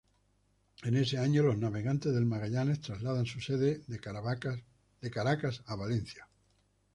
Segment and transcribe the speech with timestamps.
[0.81, 6.25] En ese año los Navegantes del Magallanes trasladan su sede de Caracas a Valencia.